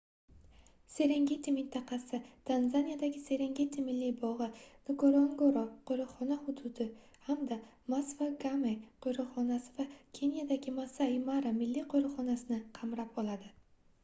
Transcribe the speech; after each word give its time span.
serengeti 0.91 1.51
mintaqasii 1.55 2.19
tanzaniyadagi 2.49 3.19
serengeti 3.25 3.83
milliy 3.89 4.15
bogʻi 4.21 4.47
ngorongoro 4.95 5.63
qoʻriqxona 5.91 6.37
hududi 6.47 6.87
hamda 7.27 7.57
masva 7.95 8.29
game 8.45 8.71
qoʻriqxonasi 9.07 9.75
va 9.81 9.85
kenyadagi 10.21 10.73
maasai 10.79 11.19
mara 11.29 11.53
milliy 11.59 11.85
qoʻriqxonasini 11.95 12.63
qamrab 12.79 13.21
oladi 13.25 13.53